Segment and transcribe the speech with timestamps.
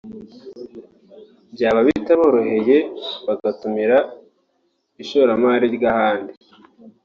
[1.53, 2.77] byaba bitaboroheye
[3.27, 3.97] bagatumira
[5.01, 6.33] ishoramari ry’ahandi